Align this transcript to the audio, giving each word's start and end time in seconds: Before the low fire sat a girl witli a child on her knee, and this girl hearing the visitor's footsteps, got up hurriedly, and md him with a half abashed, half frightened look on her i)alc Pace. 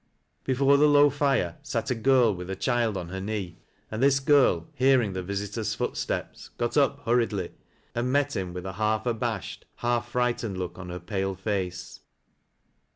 Before 0.45 0.77
the 0.77 0.87
low 0.87 1.11
fire 1.11 1.57
sat 1.61 1.91
a 1.91 1.93
girl 1.93 2.35
witli 2.35 2.49
a 2.49 2.55
child 2.55 2.97
on 2.97 3.09
her 3.09 3.21
knee, 3.21 3.59
and 3.91 4.01
this 4.01 4.19
girl 4.19 4.67
hearing 4.73 5.13
the 5.13 5.21
visitor's 5.21 5.75
footsteps, 5.75 6.49
got 6.57 6.75
up 6.75 7.01
hurriedly, 7.05 7.51
and 7.93 8.07
md 8.07 8.35
him 8.35 8.51
with 8.51 8.65
a 8.65 8.73
half 8.73 9.05
abashed, 9.05 9.65
half 9.75 10.09
frightened 10.09 10.57
look 10.57 10.79
on 10.79 10.89
her 10.89 10.99
i)alc 10.99 11.43
Pace. 11.45 11.99